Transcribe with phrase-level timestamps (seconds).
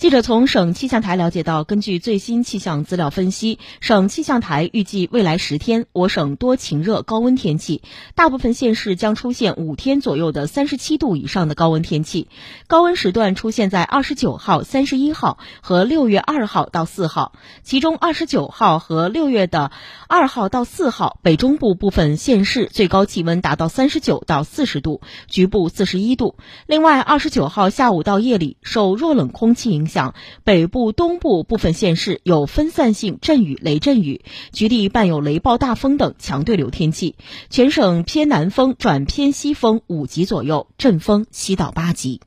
[0.00, 7.82] 记者从省气象台了解到，根据最新气象资料分析，省气象台预计未来十天，我省多晴热高温天气，
[8.14, 12.28] 大部分县市将出现五天左右的三十七度以上的高温天气。
[12.66, 17.32] 高温时段出现在二十九号、三十一号和六月二号到四号，
[17.62, 19.70] 其中二十九号和六月的
[20.08, 26.36] 二号到四号，北中部部分县市最高气温达到三十九到四十度，局部四十一度。
[26.66, 29.89] 另外，二十九号下午到夜里，受弱冷空气影响。
[29.90, 37.16] 响，北部、东部部分县市有分散性阵雨、雷阵雨，局地伴有雷暴大风等强对流天气。
[37.50, 42.22] 全省偏南风转偏西风五级左右，阵风七到八级。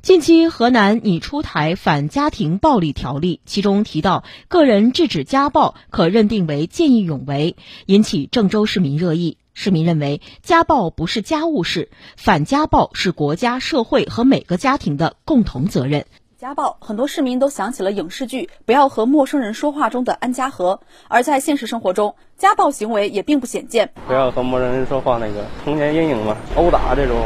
[0.00, 9.36] 近期，河南拟出台反家庭暴力条例，其中提到个人制止家暴可认定为见义勇为，引起郑州市民热议。
[9.60, 16.06] 市民认为，家暴不是家务事，反家暴是国家、社会和每个家庭的共同责任。
[16.38, 20.78] 家暴，很多市民都想起了影视剧《不要和陌生人说话》中的安家和，
[21.08, 23.90] 而在现实生活中，家暴行为也并不鲜见。
[24.06, 27.16] 不要和陌生人说话，那个童年阴影嘛，殴打这种，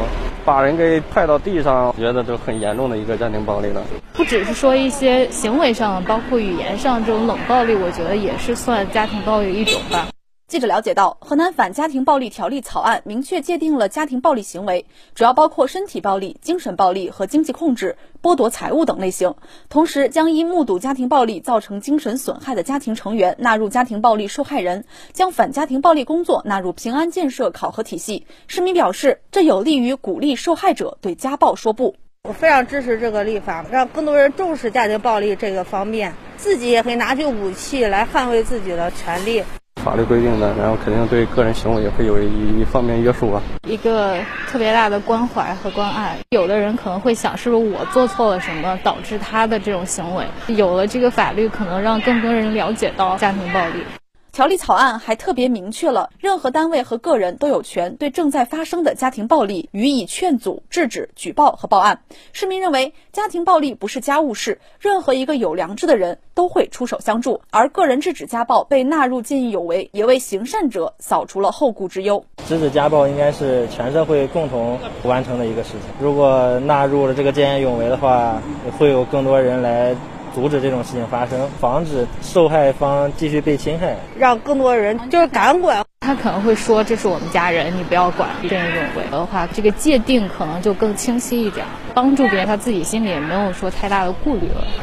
[0.43, 3.83] 把人给拍到地上，觉得就很严重的一个家庭暴力了。
[4.13, 10.07] 不只是说一些行为上，包括语言上这种冷暴力，我觉得也是算家庭暴力一种吧。
[10.53, 19.33] 记者了解到，河南反家庭暴力条例草案明确界定了家庭暴力行为，主要包括身体暴力、精神暴力和经济控制、剥夺财物等类型。
[19.67, 28.27] 同时，将因目睹家庭暴力造成精神损害的家庭成员纳入家庭暴力受害人，将反家庭暴力工作纳入平安建设考核体系。
[28.45, 31.95] 市民表示，这有利于鼓励受害者对家暴说不。
[32.29, 39.43] 我非常支持这个立法，让更多人重视家庭暴力这个方面，自己也可以拿起武器来捍卫自己的权利。
[39.83, 43.41] 法律规定的，然后肯定对个人行为也会有一一方面约束吧。
[43.67, 44.17] 一个
[44.49, 50.25] 特别大的关怀和关爱，有的人可能会想，是不是我做错了什么，导致他的这种行为？
[50.47, 53.83] 有了这个法律，可能让更多人了解到家庭暴力。
[54.33, 62.01] 条例草案还特别明确了，任何单位和个人都有权对正在发生的家庭暴力予以劝阻、制止、举报和报案。
[62.31, 67.41] 市民认为，家庭暴力不是家务事，任何一个有良知的人都会出手相助。
[67.51, 72.25] 而个人制止家暴被纳入见义勇为，也为行善者扫除了后顾之忧。
[72.47, 75.81] 制止家暴应该是全社会共同完成的一个事情。
[76.01, 78.41] 如果纳入了这个见义勇为的话，
[78.79, 79.95] 会有更多人来。
[80.33, 85.83] 阻止这种事情发生，防止受害方继续被侵害，让更多人就是敢管。
[86.01, 94.82] 他可能会说：“这是我们家人，你不要管。”见义勇为的话，这个界定可能就更清晰一点，帮助别人，他自己心里也没有说太大的顾虑了。